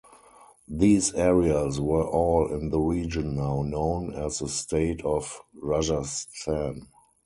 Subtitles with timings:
[0.67, 6.87] These areas were all in the region now known as the state of Rajasthan.